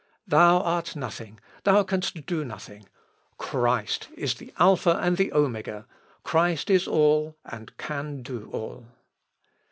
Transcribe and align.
Thou 0.25 0.61
art 0.61 0.95
nothing, 0.95 1.39
thou 1.63 1.83
canst 1.83 2.25
do 2.25 2.43
nothing! 2.43 2.89
Christ 3.37 4.07
is 4.15 4.33
the 4.33 4.51
Alpha 4.57 4.97
and 4.99 5.15
the 5.15 5.31
Omega! 5.31 5.85
Christ 6.23 6.71
is 6.71 6.87
all, 6.87 7.37
and 7.45 7.77
can 7.77 8.23
do 8.23 8.49
all. 8.51 8.87